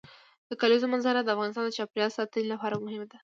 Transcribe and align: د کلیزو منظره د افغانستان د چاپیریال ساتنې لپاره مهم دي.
د 0.49 0.51
کلیزو 0.61 0.91
منظره 0.93 1.19
د 1.21 1.29
افغانستان 1.35 1.63
د 1.65 1.71
چاپیریال 1.77 2.11
ساتنې 2.17 2.47
لپاره 2.53 2.75
مهم 2.85 3.03
دي. 3.11 3.17